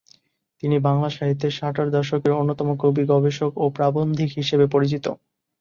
তিনি 0.63 0.77
বাংলা 0.79 1.09
সাহিত্যের 1.09 1.53
ষাটের 1.53 1.87
দশকের 1.91 2.33
অন্যতম 2.33 2.69
কবি, 2.75 3.03
গবেষক 3.05 3.51
ও 3.57 3.75
প্রাবন্ধিক 3.77 4.29
হিসেবে 4.39 4.65
পরিচিত। 4.67 5.05